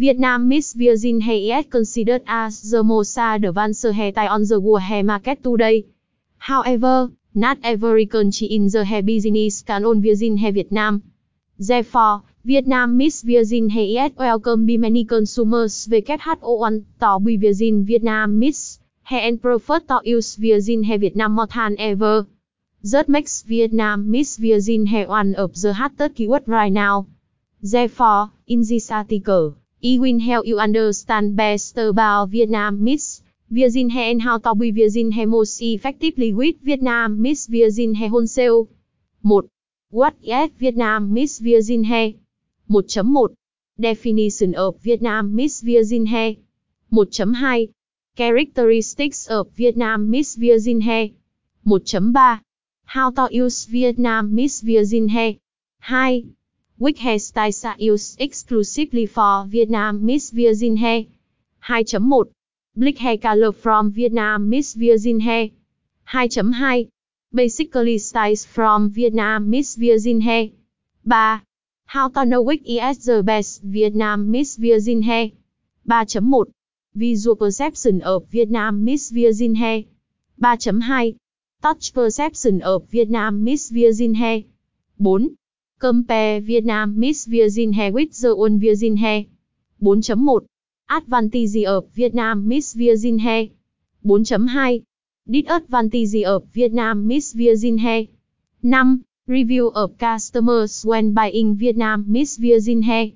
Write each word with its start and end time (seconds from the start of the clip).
Vietnam 0.00 0.48
Miss 0.48 0.72
Virgin 0.72 1.20
Hair 1.20 1.58
is 1.58 1.66
considered 1.66 2.22
as 2.26 2.70
the 2.70 2.82
most 2.82 3.18
advanced 3.18 3.84
hairstyle 3.84 4.30
on 4.30 4.44
the 4.44 4.58
world 4.58 4.80
hair 4.80 5.04
market 5.04 5.42
today. 5.44 5.84
However, 6.38 7.10
not 7.34 7.58
every 7.62 8.06
country 8.06 8.46
in 8.46 8.68
the 8.68 8.82
hair 8.82 9.02
business 9.02 9.60
can 9.60 9.84
own 9.84 10.00
Virgin 10.00 10.38
Hair 10.38 10.52
Vietnam. 10.52 11.02
Therefore, 11.58 12.22
Vietnam 12.46 12.96
Miss 12.96 13.20
Virgin 13.20 13.68
Hair 13.68 14.06
is 14.06 14.16
welcome 14.16 14.64
by 14.66 14.78
many 14.78 15.04
consumers. 15.04 15.84
WHO 15.84 16.56
want 16.56 16.86
to 16.98 17.20
be 17.22 17.36
Virgin 17.36 17.84
Vietnam 17.84 18.38
Miss 18.38 18.78
Hair 19.02 19.20
and 19.28 19.42
prefer 19.42 19.80
to 19.80 20.00
use 20.04 20.36
Virgin 20.36 20.82
Hair 20.82 21.00
Vietnam 21.00 21.32
more 21.32 21.46
than 21.46 21.76
ever. 21.78 22.26
That 22.84 23.10
makes 23.10 23.42
Vietnam 23.42 24.10
Miss 24.10 24.38
Virgin 24.38 24.86
Hair 24.86 25.08
one 25.08 25.34
of 25.34 25.60
the 25.60 25.74
hottest 25.74 26.14
keywords 26.14 26.48
right 26.48 26.72
now. 26.72 27.06
Therefore, 27.60 28.30
in 28.46 28.62
this 28.62 28.90
article, 28.90 29.56
I 29.82 29.96
will 29.98 30.20
help 30.20 30.46
you 30.46 30.58
understand 30.58 31.36
best 31.36 31.78
about 31.78 32.28
Vietnam, 32.28 32.84
Miss 32.84 33.22
Virgin 33.50 33.88
Hair 33.88 34.10
and 34.10 34.22
how 34.22 34.36
to 34.38 34.54
be 34.54 34.70
Virgin 34.70 35.10
Hair 35.10 35.26
most 35.26 35.62
effectively 35.62 36.34
with 36.34 36.60
Vietnam, 36.60 37.22
Miss 37.22 37.46
Virgin 37.46 37.94
Hair 37.94 38.10
Wholesale. 38.10 38.68
1. 39.22 39.48
What 39.90 40.14
is 40.22 40.50
Vietnam, 40.58 41.12
Miss 41.14 41.38
Virgin 41.38 41.84
Hair? 41.84 42.12
1.1 42.70 43.34
Definition 43.80 44.54
of 44.54 44.78
Vietnam, 44.82 45.34
Miss 45.34 45.62
Virgin 45.62 46.04
Hair 46.06 46.36
1.2 46.92 47.72
Characteristics 48.16 49.28
of 49.28 49.50
Vietnam, 49.52 50.10
Miss 50.10 50.36
Virgin 50.36 50.82
Hair 50.82 51.08
1.3 51.66 52.40
How 52.84 53.10
to 53.10 53.28
use 53.30 53.64
Vietnam, 53.64 54.34
Miss 54.34 54.60
Virgin 54.60 55.08
Hair 55.08 55.36
2. 55.88 56.36
Which 56.80 57.00
hairstyles 57.00 57.62
are 57.68 57.76
used 57.78 58.18
exclusively 58.18 59.04
for 59.04 59.44
Vietnam, 59.46 60.02
Miss 60.02 60.30
Virgin 60.30 60.78
Hair 60.78 61.04
2.1 61.62 62.30
Black 62.74 62.96
hair 62.96 63.18
color 63.18 63.52
from 63.52 63.92
Vietnam, 63.92 64.48
Miss 64.48 64.72
Virgin 64.72 65.20
Hair 65.20 65.50
2.2 66.08 66.88
Basically 67.34 67.98
styles 67.98 68.46
from 68.46 68.88
Vietnam, 68.88 69.50
Miss 69.50 69.76
Virgin 69.76 70.22
Hair 70.22 70.46
3. 71.04 71.42
How 71.84 72.08
to 72.08 72.24
know 72.24 72.40
which 72.40 72.62
is 72.64 73.04
the 73.04 73.22
best 73.22 73.60
Vietnam, 73.62 74.30
Miss 74.30 74.56
Virgin 74.56 75.02
Hair 75.02 75.32
3.1 75.86 76.46
Visual 76.94 77.36
perception 77.36 78.00
of 78.00 78.26
Vietnam, 78.30 78.82
Miss 78.82 79.10
Virgin 79.10 79.54
Hair 79.54 79.84
3.2 80.40 81.18
Touch 81.60 81.92
perception 81.92 82.62
of 82.62 82.88
Vietnam, 82.88 83.44
Miss 83.44 83.68
Virgin 83.68 84.14
Hair 84.14 84.44
4. 85.02 85.20
Compare 85.80 86.42
Vietnam 86.42 86.98
Miss 87.00 87.24
Virgin 87.24 87.72
Hair 87.72 87.92
with 87.92 88.20
the 88.20 88.36
own 88.36 88.60
Virgin 88.60 88.98
Hair 88.98 89.24
4.1 89.82 90.46
Advantage 90.90 91.64
of 91.64 91.88
Vietnam 91.94 92.46
Miss 92.46 92.74
Virgin 92.74 93.18
Hair 93.18 93.46
4.2 94.04 94.84
Disadvantage 95.30 96.24
of 96.24 96.44
Vietnam 96.52 97.06
Miss 97.06 97.32
Virgin 97.32 97.78
Hair 97.78 98.08
5. 98.62 98.98
Review 99.26 99.68
of 99.68 99.96
customers 99.96 100.84
when 100.84 101.14
buying 101.14 101.56
Vietnam 101.56 102.04
Miss 102.06 102.36
Virgin 102.36 102.82
Hair 102.82 103.12